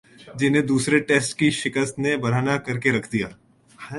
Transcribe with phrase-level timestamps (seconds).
[0.35, 3.27] جنہیں دوسرے ٹیسٹ کی شکست نے برہنہ کر کے رکھ دیا